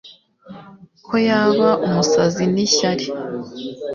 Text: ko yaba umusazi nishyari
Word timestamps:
ko 1.05 1.15
yaba 1.27 1.69
umusazi 1.85 2.43
nishyari 2.53 3.07